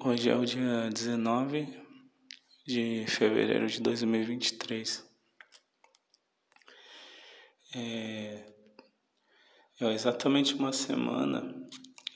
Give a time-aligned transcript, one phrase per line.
[0.00, 1.68] Hoje é o dia 19
[2.66, 5.06] de fevereiro de 2023.
[7.74, 8.52] É,
[9.78, 11.54] é exatamente uma semana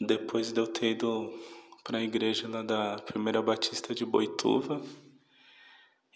[0.00, 1.38] depois de eu ter ido
[1.84, 4.80] para a igreja lá da Primeira Batista de Boituva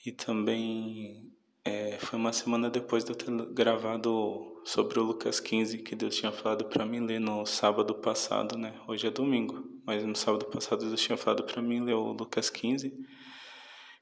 [0.07, 1.31] e também
[1.63, 6.17] é, foi uma semana depois de eu ter gravado sobre o Lucas 15 que Deus
[6.17, 8.75] tinha falado para mim ler no sábado passado, né?
[8.89, 12.49] Hoje é domingo, mas no sábado passado Deus tinha falado para mim ler o Lucas
[12.49, 12.93] 15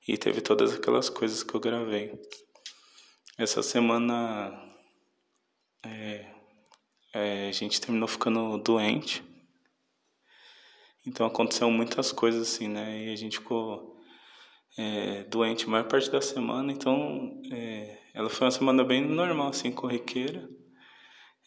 [0.07, 2.13] e teve todas aquelas coisas que eu gravei.
[3.37, 4.53] Essa semana
[5.85, 6.33] é,
[7.13, 9.25] é, a gente terminou ficando doente,
[11.05, 13.07] então aconteceu muitas coisas assim, né?
[13.07, 13.97] E a gente ficou
[14.79, 19.49] é, doente a maior parte da semana, então é, ela foi uma semana bem normal,
[19.49, 20.49] assim, corriqueira,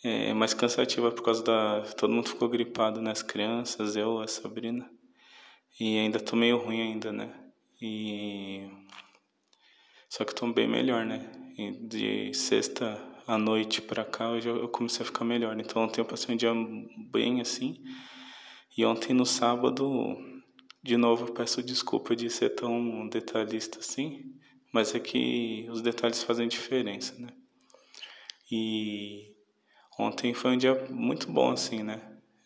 [0.04, 1.82] é, mais cansativa por causa da.
[1.98, 3.12] Todo mundo ficou gripado, né?
[3.12, 4.90] As crianças, eu, a Sabrina,
[5.80, 7.34] e ainda tô meio ruim ainda, né?
[7.82, 8.70] E.
[10.10, 11.32] Só que tô bem melhor, né?
[11.58, 15.60] E de sexta à noite para cá eu, já, eu comecei a ficar melhor.
[15.60, 16.54] Então ontem eu passei um dia
[17.12, 17.82] bem assim.
[18.78, 20.18] E ontem no sábado
[20.86, 24.35] de novo, peço desculpa de ser tão detalhista assim,
[24.76, 27.30] mas é que os detalhes fazem diferença, né?
[28.52, 29.34] E
[29.98, 32.02] ontem foi um dia muito bom, assim, né?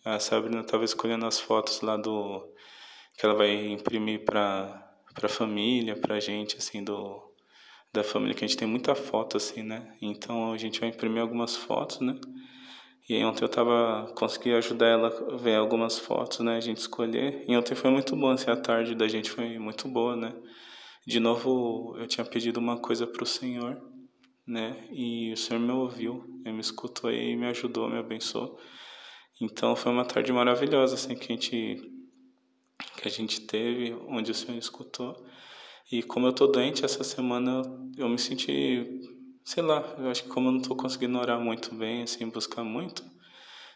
[0.06, 2.48] A Sabrina estava escolhendo as fotos lá do
[3.18, 4.86] que ela vai imprimir para
[5.16, 7.20] para família, para gente, assim, do
[7.92, 9.98] da família que a gente tem muita foto, assim, né?
[10.00, 12.16] Então a gente vai imprimir algumas fotos, né?
[13.10, 17.44] E ontem eu tava consegui ajudar ela a ver algumas fotos, né, a gente escolher.
[17.48, 20.32] E ontem foi muito bom, assim, a tarde da gente foi muito boa, né?
[21.10, 23.82] De novo, eu tinha pedido uma coisa para o Senhor,
[24.46, 24.88] né?
[24.92, 28.60] E o Senhor me ouviu, ele me escutou e me ajudou, me abençoou.
[29.42, 31.82] Então foi uma tarde maravilhosa, assim, que a gente
[32.96, 35.16] que a gente teve, onde o Senhor escutou.
[35.92, 37.64] E como eu tô doente essa semana,
[37.98, 39.02] eu me senti
[39.44, 42.64] sei lá, eu acho que como eu não estou conseguindo orar muito bem, assim, buscar
[42.64, 43.04] muito,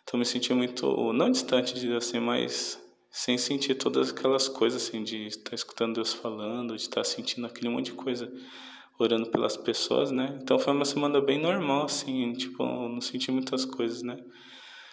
[0.04, 2.80] então me senti muito, não distante de assim, mas
[3.16, 7.70] sem sentir todas aquelas coisas, assim, de estar escutando Deus falando, de estar sentindo aquele
[7.70, 8.34] monte de coisa,
[8.98, 10.36] orando pelas pessoas, né?
[10.42, 14.18] Então foi uma semana bem normal, assim, tipo, não senti muitas coisas, né?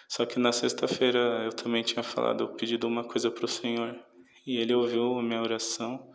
[0.07, 3.99] Só que na sexta-feira eu também tinha falado, eu pedido uma coisa para o Senhor
[4.45, 6.07] e Ele ouviu a minha oração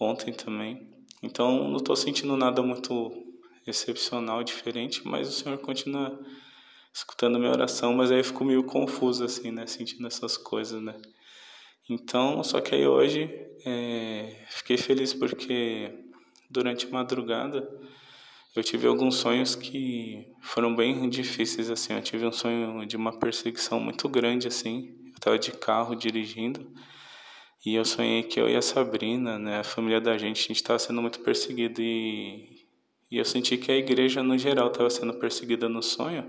[0.00, 0.88] ontem também.
[1.24, 3.10] Então não estou sentindo nada muito
[3.66, 6.16] excepcional, diferente, mas o Senhor continua
[6.96, 10.94] escutando minha oração, mas aí eu fico meio confuso, assim, né, sentindo essas coisas, né.
[11.90, 13.30] Então, só que aí hoje
[13.66, 15.92] é, fiquei feliz porque
[16.50, 17.68] durante a madrugada
[18.56, 23.18] eu tive alguns sonhos que foram bem difíceis, assim, eu tive um sonho de uma
[23.18, 26.66] perseguição muito grande, assim, eu estava de carro dirigindo
[27.64, 30.56] e eu sonhei que eu e a Sabrina, né, a família da gente, a gente
[30.56, 32.56] estava sendo muito perseguido e
[33.08, 36.24] e eu senti que a igreja no geral estava sendo perseguida no sonho,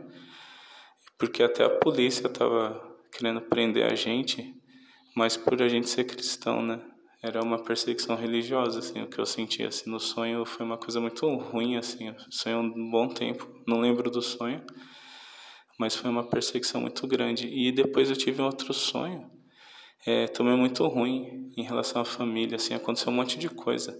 [1.17, 4.53] porque até a polícia estava querendo prender a gente,
[5.15, 6.79] mas por a gente ser cristão, né?
[7.21, 11.01] Era uma perseguição religiosa, assim, o que eu senti assim no sonho foi uma coisa
[11.01, 14.63] muito ruim, assim, sonhei um bom tempo, não lembro do sonho,
[15.79, 17.47] mas foi uma perseguição muito grande.
[17.47, 19.29] E depois eu tive outro sonho,
[20.05, 23.97] é, também muito ruim em relação à família, assim, aconteceu um monte de coisa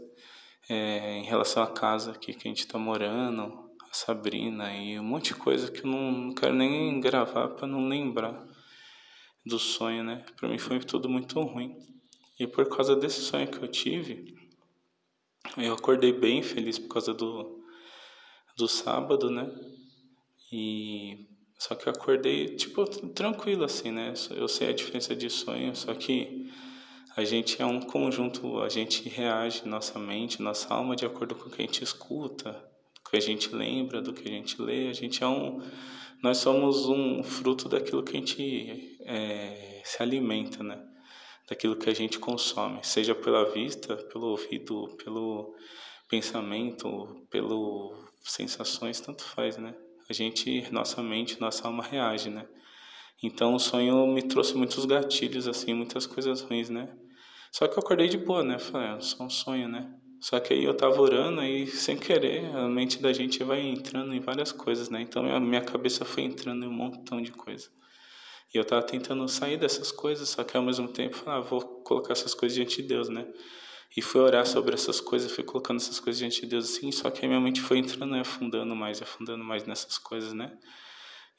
[0.69, 3.66] é, em relação à casa aqui que a gente está morando,
[3.97, 8.45] Sabrina e um monte de coisa que eu não, quero nem gravar para não lembrar
[9.43, 10.23] do sonho, né?
[10.35, 11.75] Para mim foi tudo muito ruim.
[12.39, 14.35] E por causa desse sonho que eu tive,
[15.57, 17.63] eu acordei bem feliz por causa do,
[18.55, 19.49] do sábado, né?
[20.51, 21.27] E
[21.57, 24.13] só que eu acordei tipo tranquilo assim, né?
[24.29, 26.51] Eu sei a diferença de sonho, só que
[27.15, 31.49] a gente é um conjunto, a gente reage, nossa mente, nossa alma, de acordo com
[31.49, 32.76] o que a gente escuta,
[33.09, 34.90] que a gente lembra, do que a gente lê.
[34.90, 35.62] A gente é um.
[36.22, 40.84] Nós somos um fruto daquilo que a gente é, se alimenta, né?
[41.50, 45.56] Daquilo que a gente consome, seja pela vista, pelo ouvido, pelo
[46.09, 49.74] pensamento, pelo sensações, tanto faz, né?
[50.10, 52.48] A gente, nossa mente, nossa alma reage, né?
[53.21, 56.95] Então o sonho me trouxe muitos gatilhos, assim, muitas coisas ruins, né?
[57.51, 58.60] Só que eu acordei de boa, né?
[58.60, 59.92] Falei, é só um sonho, né?
[60.19, 64.13] Só que aí eu tava orando e sem querer a mente da gente vai entrando
[64.13, 65.01] em várias coisas, né?
[65.01, 67.69] Então a minha cabeça foi entrando em um montão de coisa.
[68.53, 72.13] E eu tava tentando sair dessas coisas, só que ao mesmo tempo, ah, vou colocar
[72.13, 73.27] essas coisas diante de Deus, né?
[73.95, 77.09] E fui orar sobre essas coisas, fui colocando essas coisas diante de Deus assim, só
[77.09, 80.57] que a minha mente foi entrando e afundando mais, afundando mais nessas coisas, né?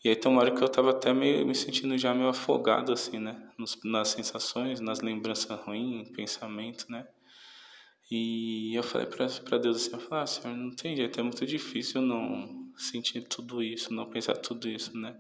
[0.04, 2.92] E aí tem uma hora que eu estava até meio me sentindo já meio afogado,
[2.92, 3.50] assim, né?
[3.58, 7.06] Nos, nas sensações, nas lembranças ruins, pensamento, né?
[8.10, 11.44] E eu falei para Deus assim, eu falei, ah, Senhor, não tem jeito, é muito
[11.44, 15.14] difícil não sentir tudo isso, não pensar tudo isso, né?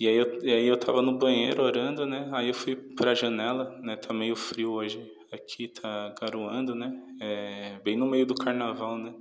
[0.00, 2.28] E aí eu, e aí eu tava no banheiro orando, né?
[2.32, 3.94] Aí eu fui para a janela, né?
[3.94, 5.00] Tá meio frio hoje,
[5.30, 6.92] aqui tá garoando, né?
[7.20, 9.14] É, bem no meio do carnaval, né?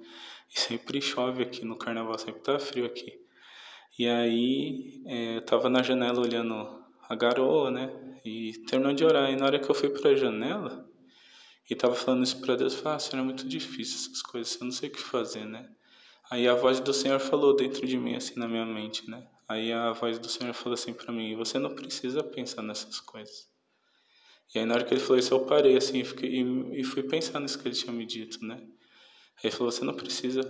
[0.54, 3.14] E sempre chove aqui no carnaval, sempre tá frio aqui.
[4.00, 7.94] E aí é, eu tava na janela olhando a garoa, né?
[8.26, 9.30] E terminando de orar.
[9.32, 10.90] E na hora que eu fui para a janela
[11.72, 14.60] e tava falando isso para Deus, eu falei, ah, Senhor, é muito difícil essas coisas,
[14.60, 15.70] eu não sei o que fazer, né?
[16.30, 19.26] Aí a voz do Senhor falou dentro de mim, assim, na minha mente, né?
[19.48, 23.50] Aí a voz do Senhor falou assim para mim, você não precisa pensar nessas coisas.
[24.54, 26.84] E aí na hora que ele falou isso, eu parei, assim, e, fiquei, e, e
[26.84, 28.56] fui pensar nisso que ele tinha me dito, né?
[28.56, 30.44] Aí ele falou, você não precisa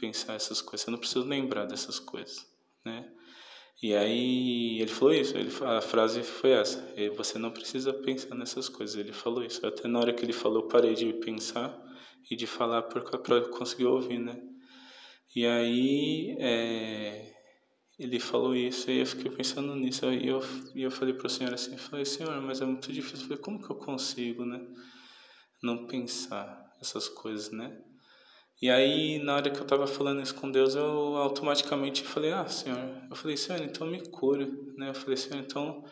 [0.00, 2.52] pensar essas coisas, você não precisa lembrar dessas coisas
[2.84, 3.08] né?
[3.84, 6.82] E aí ele falou isso, ele, a frase foi essa,
[7.14, 9.66] você não precisa pensar nessas coisas, ele falou isso.
[9.66, 11.70] Até na hora que ele falou, parei de pensar
[12.30, 13.02] e de falar para
[13.50, 14.42] conseguir ouvir, né?
[15.36, 17.30] E aí é,
[17.98, 20.40] ele falou isso e eu fiquei pensando nisso e eu,
[20.74, 23.42] e eu falei para o Senhor assim, falei, Senhor, mas é muito difícil, eu falei,
[23.42, 24.66] como que eu consigo, né?
[25.62, 27.78] Não pensar essas coisas, né?
[28.64, 32.48] E aí, na hora que eu estava falando isso com Deus, eu automaticamente falei: Ah,
[32.48, 32.78] Senhor,
[33.10, 34.46] eu falei, Senhor, então me cura,
[34.78, 34.88] né?
[34.88, 35.84] Eu falei, Senhor, então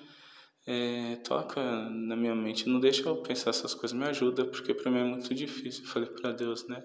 [0.66, 1.60] é, toca
[1.90, 5.04] na minha mente, não deixa eu pensar essas coisas, me ajuda, porque para mim é
[5.04, 5.84] muito difícil.
[5.84, 6.82] Eu falei para Deus, né?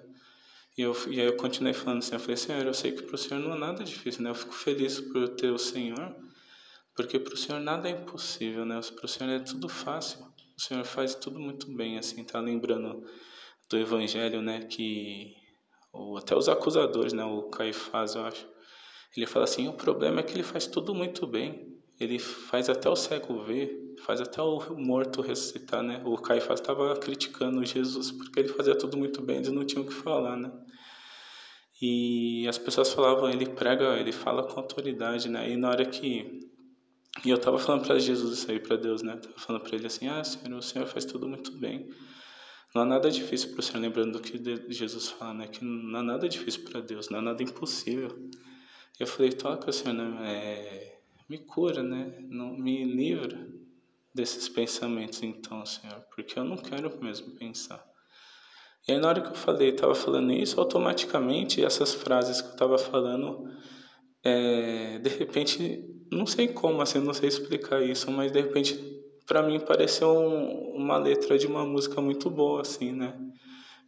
[0.77, 3.15] E, eu, e aí eu continuei falando assim: Eu falei, Senhor, eu sei que para
[3.15, 4.29] o Senhor não é nada difícil, né?
[4.29, 6.13] Eu fico feliz por ter o Senhor,
[6.97, 8.77] porque para o Senhor nada é impossível, né?
[8.93, 10.19] Para o Senhor é tudo fácil.
[10.57, 13.05] O Senhor faz tudo muito bem, assim, tá lembrando
[13.69, 14.63] do Evangelho, né?
[14.65, 15.46] Que
[15.91, 18.47] ou até os acusadores, né, o Caifás, eu acho.
[19.15, 21.75] Ele fala assim: o problema é que ele faz tudo muito bem.
[21.99, 26.01] Ele faz até o cego ver, faz até o morto ressuscitar, né?
[26.05, 29.87] O Caifás estava criticando Jesus porque ele fazia tudo muito bem, eles não tinham o
[29.87, 30.51] que falar, né?
[31.81, 35.49] E as pessoas falavam, ele prega, ele fala com autoridade, né?
[35.49, 36.47] E na hora que
[37.25, 39.17] e eu estava falando para Jesus isso aí, para Deus, né?
[39.17, 41.89] Tava falando para ele assim: "Ah, Senhor, o Senhor faz tudo muito bem.
[42.77, 45.47] Não há nada difícil para o Senhor, lembrando do que Jesus fala, né?
[45.47, 48.29] Que não há nada difícil para Deus, não há nada impossível.
[48.99, 50.31] Eu falei, toca, Senhor, né?
[50.31, 52.15] É, me cura, né?
[52.29, 53.49] Não, me livra
[54.13, 57.83] desses pensamentos, então, Senhor, porque eu não quero mesmo pensar.
[58.87, 62.53] E aí, na hora que eu falei, estava falando isso, automaticamente essas frases que eu
[62.53, 63.51] estava falando,
[64.23, 68.96] é, de repente, não sei como, assim, não sei explicar isso, mas de repente
[69.27, 73.13] para mim pareceu um, uma letra de uma música muito boa, assim, né?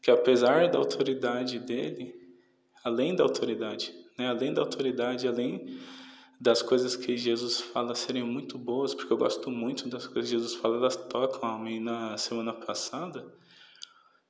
[0.02, 2.14] Que apesar da autoridade dele,
[2.84, 4.28] além da autoridade, né?
[4.28, 5.80] Além da autoridade, além
[6.40, 10.38] das coisas que Jesus fala serem muito boas, porque eu gosto muito das coisas que
[10.38, 11.80] Jesus fala, elas tocam a mim.
[11.80, 13.26] Na semana passada,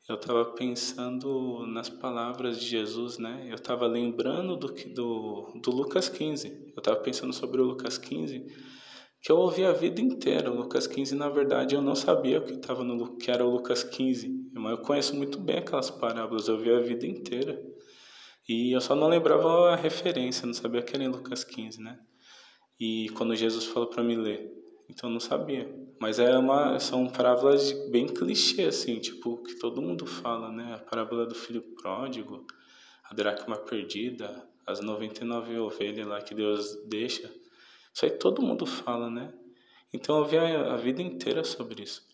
[0.08, 3.48] eu estava pensando nas palavras de Jesus, né?
[3.50, 6.72] Eu estava lembrando do, do, do Lucas 15.
[6.76, 8.79] Eu estava pensando sobre o Lucas 15
[9.22, 10.52] que eu ouvi a vida inteira.
[10.52, 13.84] O Lucas 15, na verdade, eu não sabia que, tava no, que era o Lucas
[13.84, 17.62] 15, mas eu conheço muito bem aquelas parábolas, eu ouvi a vida inteira.
[18.48, 22.00] E eu só não lembrava a referência, não sabia que era em Lucas 15, né?
[22.80, 24.52] E quando Jesus falou para me ler,
[24.90, 25.70] então eu não sabia.
[26.00, 30.76] Mas é uma, são parábolas bem clichê, assim, tipo, que todo mundo fala, né?
[30.76, 32.48] A parábola do filho pródigo,
[33.04, 37.30] a dracma perdida, as 99 ovelhas lá que Deus deixa
[37.94, 39.34] isso aí todo mundo fala, né?
[39.92, 42.08] Então eu vi a, a vida inteira sobre isso.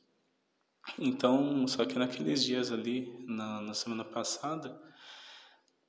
[1.00, 4.79] Então, só que naqueles dias ali, na, na semana passada,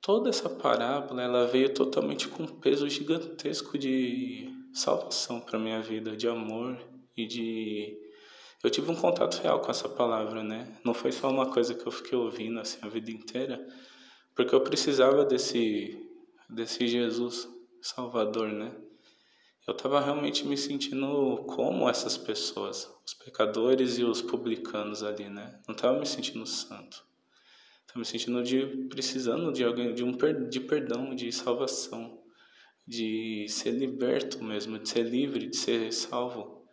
[0.01, 6.15] toda essa parábola ela veio totalmente com um peso gigantesco de salvação para minha vida,
[6.15, 6.77] de amor
[7.15, 7.97] e de
[8.63, 10.67] eu tive um contato real com essa palavra, né?
[10.83, 13.63] Não foi só uma coisa que eu fiquei ouvindo assim a vida inteira,
[14.35, 15.95] porque eu precisava desse
[16.49, 17.47] desse Jesus
[17.81, 18.75] Salvador, né?
[19.67, 25.59] Eu estava realmente me sentindo como essas pessoas, os pecadores e os publicanos ali, né?
[25.67, 27.05] Não estava me sentindo santo.
[27.81, 30.13] Estava me sentindo de precisando de alguém, de um
[30.49, 32.17] de perdão, de salvação,
[32.87, 36.65] de ser liberto mesmo, de ser livre, de ser salvo.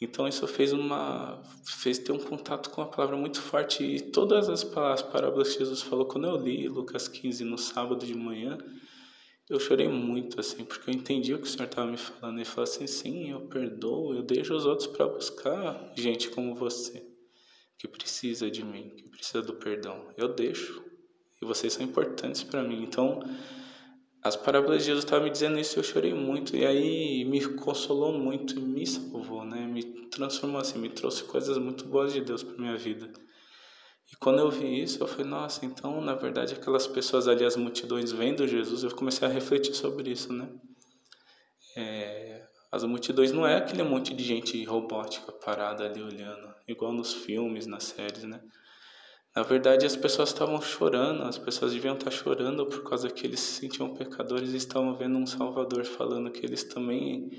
[0.00, 4.48] Então isso fez uma fez ter um contato com a palavra muito forte e todas
[4.48, 8.58] as parábolas que Jesus falou quando eu li Lucas 15 no sábado de manhã,
[9.48, 12.36] eu chorei muito, assim, porque eu entendi o que o Senhor estava me falando.
[12.36, 17.06] Ele falou assim: sim, eu perdoo, eu deixo os outros para buscar gente como você,
[17.78, 20.08] que precisa de mim, que precisa do perdão.
[20.16, 20.82] Eu deixo.
[21.42, 22.82] E vocês são importantes para mim.
[22.82, 23.20] Então,
[24.22, 28.18] as parábolas de Jesus estavam me dizendo isso, eu chorei muito e aí me consolou
[28.18, 29.66] muito, me salvou, né?
[29.66, 33.12] Me transformou assim, me trouxe coisas muito boas de Deus para minha vida.
[34.14, 37.56] E quando eu vi isso, eu falei, nossa, então na verdade aquelas pessoas ali, as
[37.56, 40.48] multidões vendo Jesus, eu comecei a refletir sobre isso, né?
[41.76, 47.12] É, as multidões não é aquele monte de gente robótica parada ali olhando, igual nos
[47.12, 48.40] filmes, nas séries, né?
[49.34, 53.40] Na verdade, as pessoas estavam chorando, as pessoas deviam estar chorando por causa que eles
[53.40, 57.32] se sentiam pecadores e estavam vendo um Salvador falando que eles também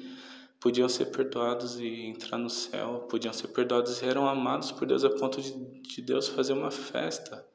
[0.65, 5.05] podiam ser perdoados e entrar no céu, podiam ser perdoados e eram amados por Deus
[5.05, 5.51] a ponto de,
[5.83, 7.47] de Deus fazer uma festa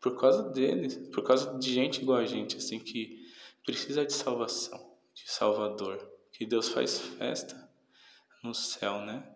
[0.00, 3.26] por causa deles, por causa de gente igual a gente, assim, que
[3.62, 4.78] precisa de salvação,
[5.14, 5.98] de Salvador,
[6.32, 7.70] que Deus faz festa
[8.42, 9.30] no céu, né?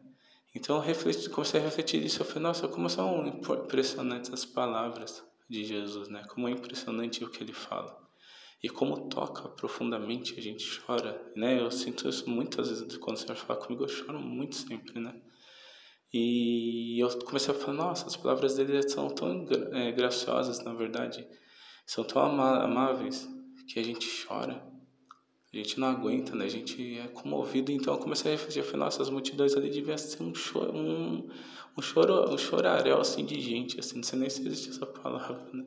[0.55, 2.23] Então eu refleti, comecei a refletir isso.
[2.23, 6.25] Eu falei, nossa, como são impressionantes as palavras de Jesus, né?
[6.31, 8.00] Como é impressionante o que ele fala.
[8.63, 11.61] E como toca profundamente, a gente chora, né?
[11.61, 15.15] Eu sinto isso muitas vezes quando o Senhor fala comigo, eu choro muito sempre, né?
[16.13, 21.27] E eu comecei a falar, nossa, as palavras dele são tão é, graciosas, na verdade,
[21.87, 23.29] são tão amáveis
[23.69, 24.71] que a gente chora
[25.53, 26.45] a gente não aguenta, né?
[26.45, 27.73] A gente é comovido.
[27.73, 30.73] Então eu comecei a refletir, eu falei, nossa, as multidões ali deviam ser um choro,
[30.73, 31.29] um,
[31.77, 35.49] um, choro, um choraréu, assim, de gente, assim, não sei nem se existe essa palavra,
[35.53, 35.67] né?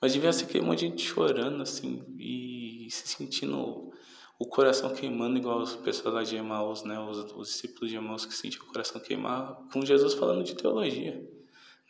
[0.00, 3.92] Mas devia ser aquele monte de gente chorando, assim, e se sentindo
[4.38, 6.98] o coração queimando, igual as pessoas lá de Emaús, né?
[7.00, 11.20] Os, os discípulos de Emaús que sentiam o coração queimar, com Jesus falando de teologia,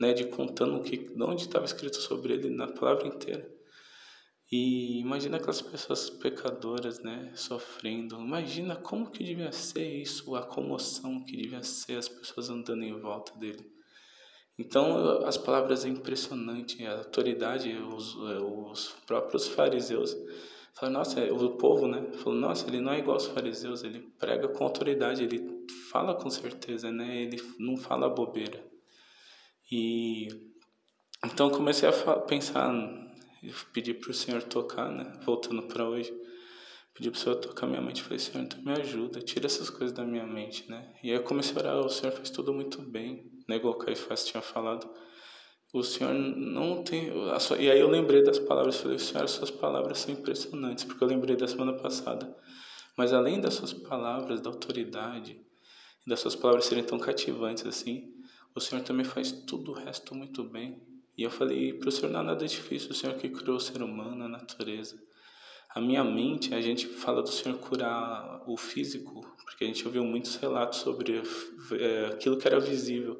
[0.00, 0.14] né?
[0.14, 3.58] De contando o que, de onde estava escrito sobre ele na palavra inteira.
[4.50, 8.18] E imagina aquelas pessoas pecadoras, né, sofrendo.
[8.18, 12.98] Imagina como que devia ser isso, a comoção que devia ser as pessoas andando em
[12.98, 13.77] volta dele.
[14.58, 20.16] Então, as palavras é impressionante, a autoridade, os, os próprios fariseus
[20.74, 24.48] falam, nossa, o povo, né, falou, nossa, ele não é igual aos fariseus, ele prega
[24.48, 28.64] com autoridade, ele fala com certeza, né, ele não fala bobeira.
[29.70, 30.28] E
[31.24, 32.72] então comecei a pensar
[33.72, 35.12] pedi para o Senhor tocar, né?
[35.24, 36.12] Voltando para hoje.
[36.94, 38.02] Pedi para o Senhor tocar minha mente.
[38.02, 40.92] Falei, Senhor, então me ajuda, tira essas coisas da minha mente, né?
[41.02, 44.24] E aí eu comecei a orar, o Senhor fez tudo muito bem, Igual o Caifás
[44.24, 44.88] tinha falado.
[45.72, 47.10] O Senhor não tem.
[47.58, 51.08] E aí eu lembrei das palavras, falei, Senhor, as suas palavras são impressionantes, porque eu
[51.08, 52.34] lembrei da semana passada.
[52.96, 55.40] Mas além das suas palavras, da autoridade,
[56.06, 58.12] das suas palavras serem tão cativantes assim,
[58.54, 60.82] o Senhor também faz tudo o resto muito bem.
[61.16, 63.60] E eu falei, para o Senhor não é nada difícil, o Senhor que criou o
[63.60, 65.00] ser humano, a natureza.
[65.78, 70.02] A minha mente, a gente fala do Senhor curar o físico, porque a gente ouviu
[70.02, 71.22] muitos relatos sobre
[71.78, 73.16] é, aquilo que era visível.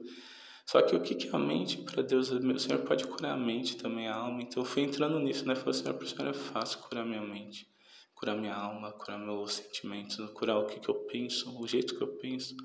[0.66, 2.32] Só que o que é a mente para Deus?
[2.32, 4.42] O Senhor pode curar a mente também, a alma.
[4.42, 5.54] Então eu fui entrando nisso, né?
[5.54, 7.64] Falei, Senhor, para o Senhor é fácil curar minha mente,
[8.12, 12.02] curar minha alma, curar meus sentimentos, curar o que, que eu penso, o jeito que
[12.02, 12.56] eu penso.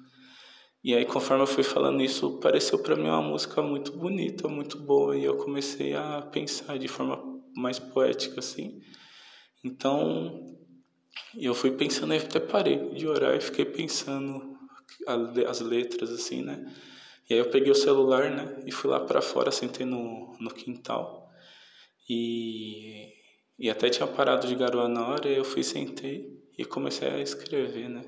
[0.83, 4.79] E aí, conforme eu fui falando isso, pareceu para mim uma música muito bonita, muito
[4.79, 7.23] boa, e eu comecei a pensar de forma
[7.55, 8.81] mais poética assim.
[9.63, 10.57] Então,
[11.35, 14.57] eu fui pensando, até parei de orar e fiquei pensando
[15.47, 16.71] as letras assim, né?
[17.29, 20.53] E aí eu peguei o celular, né, e fui lá para fora, sentei no, no
[20.53, 21.29] quintal.
[22.09, 23.13] E,
[23.57, 27.19] e até tinha parado de garoar na hora, e eu fui, sentei e comecei a
[27.19, 28.03] escrever, né?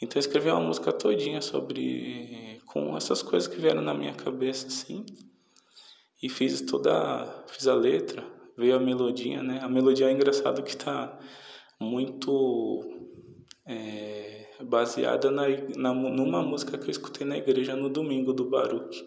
[0.00, 4.66] Então eu escrevi uma música todinha sobre com essas coisas que vieram na minha cabeça
[4.66, 5.06] assim.
[6.22, 8.24] E fiz toda, fiz a letra,
[8.56, 9.60] veio a melodia, né?
[9.62, 11.18] A melodia é engraçado que tá
[11.80, 12.80] muito
[13.66, 15.44] é, baseada na,
[15.76, 19.04] na, numa música que eu escutei na igreja no domingo do Baruch.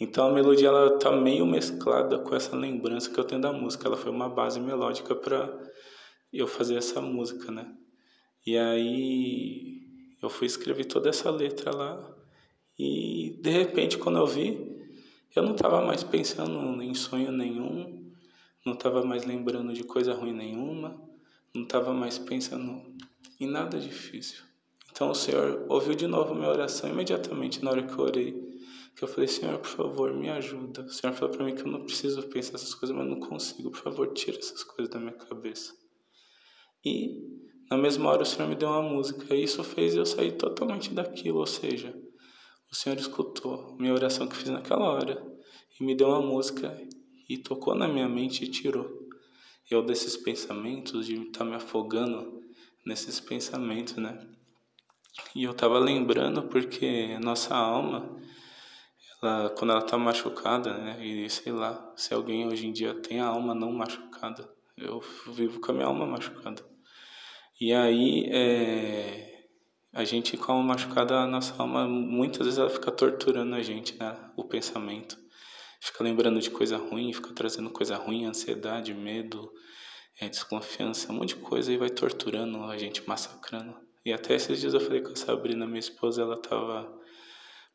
[0.00, 3.86] Então a melodia ela tá meio mesclada com essa lembrança que eu tenho da música.
[3.86, 5.56] Ela foi uma base melódica para
[6.32, 7.72] eu fazer essa música, né?
[8.44, 9.82] E aí
[10.20, 12.16] eu fui escrever toda essa letra lá
[12.78, 14.72] e de repente quando eu vi,
[15.34, 18.01] eu não estava mais pensando em sonho nenhum,
[18.64, 21.00] não estava mais lembrando de coisa ruim nenhuma,
[21.54, 22.82] não estava mais pensando
[23.38, 24.42] em nada difícil.
[24.90, 28.52] Então o Senhor ouviu de novo minha oração imediatamente na hora que eu orei.
[28.94, 30.82] Que eu falei, Senhor, por favor, me ajuda.
[30.82, 33.70] O Senhor falou para mim que eu não preciso pensar essas coisas, mas não consigo.
[33.70, 35.74] Por favor, tira essas coisas da minha cabeça.
[36.84, 37.22] E
[37.70, 40.92] na mesma hora o Senhor me deu uma música e isso fez eu sair totalmente
[40.92, 41.98] daquilo, ou seja,
[42.70, 45.26] o Senhor escutou minha oração que fiz naquela hora
[45.80, 46.76] e me deu uma música
[47.32, 49.08] e tocou na minha mente e tirou
[49.70, 52.42] eu desses pensamentos de estar tá me afogando
[52.84, 54.26] nesses pensamentos, né?
[55.34, 58.18] E eu estava lembrando porque nossa alma,
[59.22, 61.04] ela, quando ela está machucada, né?
[61.04, 65.60] E sei lá, se alguém hoje em dia tem a alma não machucada, Eu vivo
[65.60, 66.62] com a minha alma machucada.
[67.60, 69.46] E aí, é,
[69.92, 73.62] a gente com a alma machucada, a nossa alma, muitas vezes ela fica torturando a
[73.62, 74.14] gente, né?
[74.36, 75.21] O pensamento.
[75.84, 79.52] Fica lembrando de coisa ruim, fica trazendo coisa ruim, ansiedade, medo,
[80.20, 83.74] é, desconfiança, um monte de coisa e vai torturando a gente, massacrando.
[84.04, 86.88] E até esses dias eu falei com a Sabrina, minha esposa, ela estava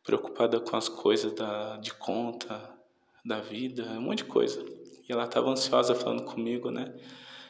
[0.05, 2.73] preocupada com as coisas da, de conta,
[3.25, 4.63] da vida, um monte de coisa.
[5.07, 6.95] E ela estava ansiosa falando comigo, né?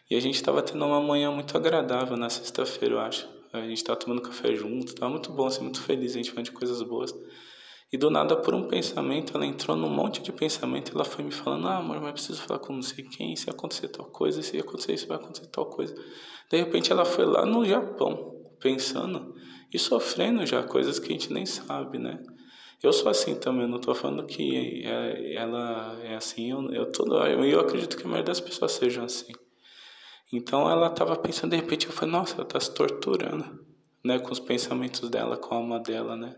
[0.10, 3.30] E a gente estava tendo uma manhã muito agradável na sexta-feira, eu acho.
[3.54, 6.46] A gente estava tomando café junto, estava muito bom, assim, muito feliz, a gente falando
[6.46, 7.14] de coisas boas.
[7.92, 11.32] E do nada, por um pensamento, ela entrou num monte de pensamento ela foi me
[11.32, 14.58] falando: Ah, amor, mas preciso falar com não sei quem, se acontecer tal coisa, se
[14.60, 15.96] acontecer isso, vai acontecer tal coisa.
[16.50, 19.34] De repente, ela foi lá no Japão, pensando
[19.74, 22.22] e sofrendo já coisas que a gente nem sabe, né?
[22.82, 26.92] Eu sou assim também, eu não estou falando que é, ela é assim, eu, eu,
[26.92, 29.34] tô, eu, eu acredito que a maioria das pessoas sejam assim.
[30.32, 33.66] Então ela estava pensando, de repente eu falei, nossa, ela está se torturando,
[34.04, 36.36] né, com os pensamentos dela, com a alma dela, né?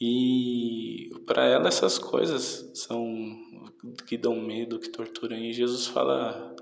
[0.00, 3.06] E para ela essas coisas são
[4.06, 5.36] que dão medo, que torturam.
[5.36, 6.54] E Jesus fala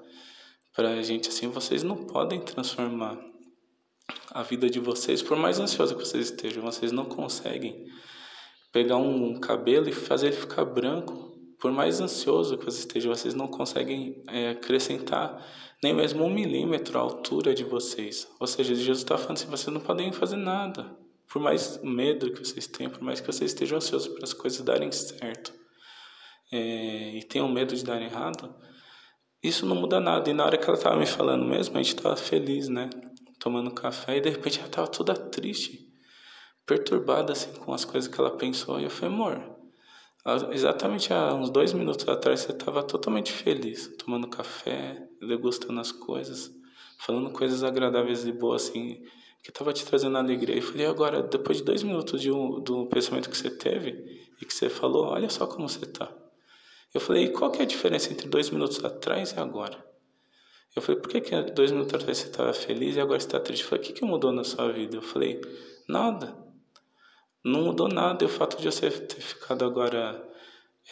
[0.74, 3.18] para a gente assim: vocês não podem transformar
[4.30, 7.86] a vida de vocês, por mais ansioso que vocês estejam, vocês não conseguem
[8.72, 11.28] pegar um cabelo e fazer ele ficar branco.
[11.58, 15.46] Por mais ansioso que vocês estejam, vocês não conseguem é, acrescentar
[15.82, 18.26] nem mesmo um milímetro à altura de vocês.
[18.38, 20.96] Ou seja, Jesus está falando assim: vocês não podem fazer nada.
[21.30, 24.60] Por mais medo que vocês tenham, por mais que vocês estejam ansiosos para as coisas
[24.62, 25.54] darem certo
[26.50, 28.52] é, e tenham medo de dar errado,
[29.40, 30.28] isso não muda nada.
[30.28, 32.90] E na hora que ela estava me falando mesmo, a gente estava feliz, né?
[33.38, 35.88] Tomando café e de repente ela estava toda triste,
[36.66, 38.80] perturbada assim com as coisas que ela pensou.
[38.80, 39.56] E eu falei, amor,
[40.50, 46.50] exatamente há uns dois minutos atrás você estava totalmente feliz, tomando café, degustando as coisas,
[46.98, 49.00] falando coisas agradáveis e boas assim
[49.42, 50.56] que estava te trazendo alegria.
[50.56, 53.90] E falei, agora, depois de dois minutos de um, do pensamento que você teve
[54.40, 56.12] e que você falou, olha só como você está.
[56.92, 59.84] Eu falei, qual que é a diferença entre dois minutos atrás e agora?
[60.74, 63.40] Eu falei, por que, que dois minutos atrás você estava feliz e agora você está
[63.40, 63.62] triste?
[63.62, 64.96] Eu falei, o que, que mudou na sua vida?
[64.96, 65.40] Eu falei,
[65.88, 66.36] nada.
[67.44, 68.22] Não mudou nada.
[68.24, 70.29] E o fato de você ter ficado agora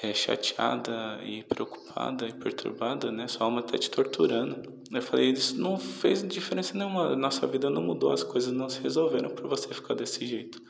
[0.02, 3.26] é, chateada e preocupada e perturbada, né?
[3.26, 4.82] Sua alma está te torturando.
[4.90, 7.16] Eu falei, isso não fez diferença nenhuma.
[7.16, 10.60] Nossa vida não mudou, as coisas não se resolveram para você ficar desse jeito.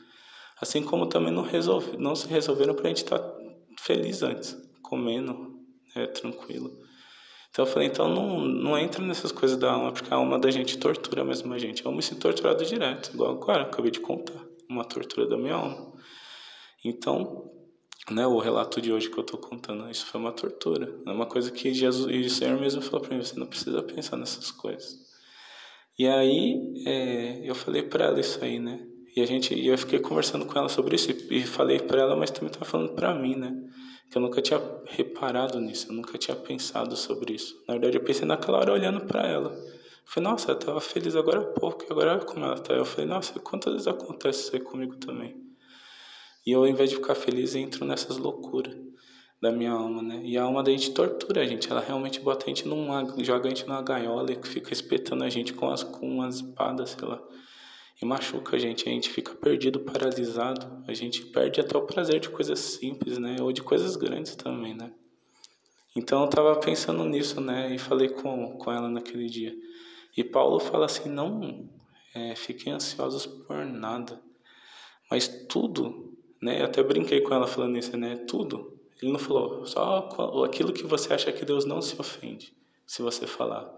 [0.59, 3.37] Assim como também não, resolve, não se resolveram para a gente estar tá
[3.79, 5.57] feliz antes, comendo,
[5.95, 6.77] né, tranquilo.
[7.49, 10.51] Então eu falei, então não, não entra nessas coisas da alma, porque a alma da
[10.51, 11.85] gente tortura mesmo a gente.
[11.85, 15.93] Eu me sinto torturado direto, igual agora, acabei de contar, uma tortura da minha alma.
[16.83, 17.49] Então,
[18.11, 20.93] né, o relato de hoje que eu estou contando, isso foi uma tortura.
[21.05, 23.81] É uma coisa que Jesus e o Senhor mesmo falou para mim: você não precisa
[23.83, 25.09] pensar nessas coisas.
[25.97, 28.79] E aí é, eu falei para ela isso aí, né?
[29.15, 32.31] E a gente, eu fiquei conversando com ela sobre isso e, falei para ela, mas
[32.31, 33.53] também estava falando para mim, né?
[34.09, 37.61] Que eu nunca tinha reparado nisso, eu nunca tinha pensado sobre isso.
[37.67, 39.53] Na verdade, eu pensei naquela hora olhando para ela.
[40.05, 42.73] Falei, nossa, ela estava feliz agora há pouco, agora olha como ela está.
[42.73, 45.48] Eu falei, nossa, quantas vezes acontece isso aí comigo também?
[46.49, 48.75] E eu, ao invés de ficar feliz, entro nessas loucuras
[49.39, 50.19] da minha alma, né?
[50.23, 53.45] E a alma da gente tortura a gente, ela realmente bota a gente numa, joga
[53.45, 57.07] a gente numa gaiola e fica espetando a gente com as com umas espadas, sei
[57.07, 57.21] lá.
[58.01, 62.19] E machuca a gente, a gente fica perdido, paralisado, a gente perde até o prazer
[62.19, 63.35] de coisas simples, né?
[63.39, 64.91] Ou de coisas grandes também, né?
[65.95, 67.75] Então eu tava pensando nisso, né?
[67.75, 69.55] E falei com, com ela naquele dia.
[70.17, 71.69] E Paulo fala assim: não
[72.15, 74.19] é, fiquem ansiosos por nada,
[75.11, 76.08] mas tudo
[76.41, 76.61] né?
[76.61, 78.17] Eu até brinquei com ela falando isso, né?
[78.27, 78.79] Tudo.
[79.01, 80.09] Ele não falou só
[80.45, 82.53] aquilo que você acha que Deus não se ofende
[82.85, 83.73] se você falar.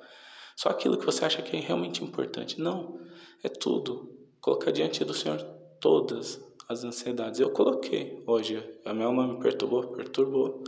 [0.55, 2.59] Só aquilo que você acha que é realmente importante.
[2.59, 2.99] Não,
[3.43, 4.17] é tudo.
[4.39, 5.39] Colocar diante do Senhor
[5.79, 7.39] todas as ansiedades.
[7.39, 8.63] Eu coloquei hoje.
[8.85, 10.63] A minha alma me perturbou, perturbou.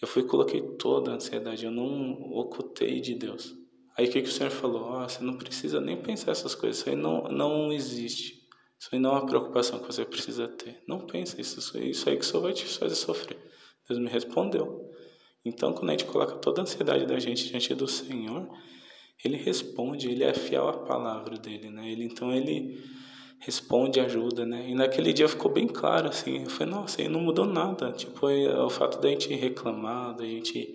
[0.00, 1.64] Eu fui e coloquei toda a ansiedade.
[1.64, 3.54] Eu não ocultei de Deus.
[3.96, 5.00] Aí o que, que o Senhor falou?
[5.02, 6.78] Você não precisa nem pensar essas coisas.
[6.78, 8.39] Isso aí não, não existe.
[8.80, 10.82] Isso aí não é uma preocupação que você precisa ter.
[10.88, 13.36] Não pense isso, isso aí que só vai te fazer sofrer.
[13.86, 14.90] Deus me respondeu.
[15.44, 18.48] Então, quando a gente coloca toda a ansiedade da gente diante do Senhor,
[19.22, 21.92] Ele responde, Ele é fiel à palavra dele, né?
[21.92, 22.82] Ele, então, Ele
[23.38, 24.70] responde, ajuda, né?
[24.70, 27.92] E naquele dia ficou bem claro, assim, eu falei, nossa, aí não mudou nada.
[27.92, 30.74] Tipo, é, o fato da gente reclamar, da gente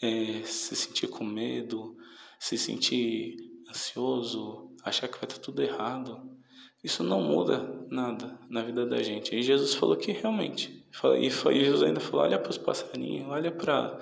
[0.00, 1.94] é, se sentir com medo,
[2.40, 3.36] se sentir
[3.68, 6.37] ansioso, achar que vai estar tudo errado.
[6.82, 9.34] Isso não muda nada na vida da gente.
[9.34, 10.86] E Jesus falou que realmente.
[11.20, 13.98] E Jesus ainda falou: olha para os passarinhos, olha para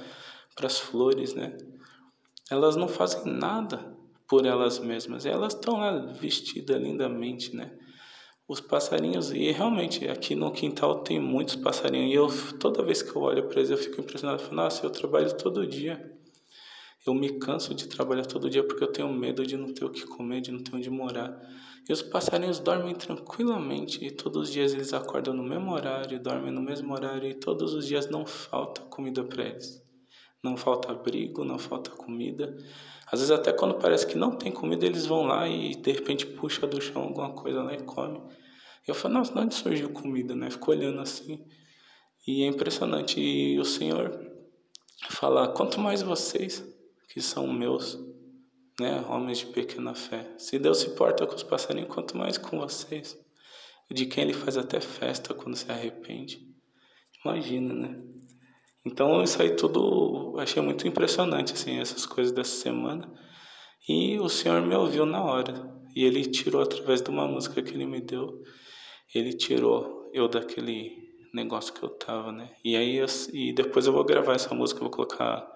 [0.63, 1.57] as flores, né?
[2.51, 3.97] elas não fazem nada
[4.29, 5.27] por elas mesmas.
[5.27, 7.73] Elas estão lá vestidas lindamente, né?
[8.49, 13.17] Os passarinhos, e realmente aqui no quintal tem muitos passarinhos, e eu toda vez que
[13.17, 16.16] eu olho para eles eu fico impressionado, falo, nossa, eu trabalho todo dia.
[17.07, 19.91] Eu me canso de trabalhar todo dia porque eu tenho medo de não ter o
[19.91, 21.41] que comer, de não ter onde morar.
[21.89, 26.51] E os passarinhos dormem tranquilamente e todos os dias eles acordam no mesmo horário, dormem
[26.51, 29.81] no mesmo horário e todos os dias não falta comida para eles.
[30.43, 32.57] Não falta abrigo, não falta comida.
[33.07, 36.27] Às vezes até quando parece que não tem comida, eles vão lá e de repente
[36.27, 38.19] puxa do chão alguma coisa lá e come.
[38.87, 40.51] E eu falo, nossa, de onde surgiu comida, né?
[40.51, 41.45] Fico olhando assim.
[42.27, 43.21] E é impressionante.
[43.21, 44.11] E o Senhor
[45.09, 46.65] fala, quanto mais vocês,
[47.09, 47.99] que são meus,
[48.81, 50.35] né, homens de pequena fé.
[50.39, 53.19] Se Deus se porta com os passarinhos, quanto mais com vocês.
[53.91, 56.41] De quem ele faz até festa quando se arrepende.
[57.25, 58.03] Imagina, né?
[58.85, 63.13] Então isso aí tudo achei muito impressionante assim essas coisas dessa semana.
[63.89, 65.73] E o Senhor me ouviu na hora.
[65.95, 68.43] E ele tirou através de uma música que ele me deu,
[69.15, 70.93] ele tirou eu daquele
[71.33, 72.51] negócio que eu tava, né?
[72.65, 73.01] E aí
[73.33, 75.47] e depois eu vou gravar essa música, vou colocar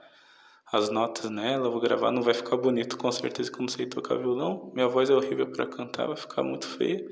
[0.73, 3.87] as notas nela, vou gravar, não vai ficar bonito com certeza que eu não sei
[3.87, 4.71] tocar violão.
[4.75, 7.05] Minha voz é horrível para cantar, vai ficar muito feia,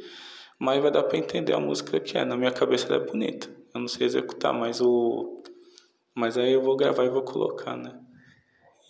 [0.58, 2.24] mas vai dar para entender a música que é.
[2.24, 3.48] Na minha cabeça ela é bonita.
[3.74, 5.42] Eu não sei executar, mas o
[6.14, 7.96] mas aí eu vou gravar e vou colocar, né?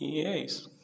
[0.01, 0.78] E é isso.